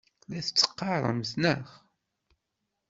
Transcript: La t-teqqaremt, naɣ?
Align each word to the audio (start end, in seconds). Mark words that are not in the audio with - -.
La 0.29 0.39
t-teqqaremt, 0.41 1.31
naɣ? 1.43 1.65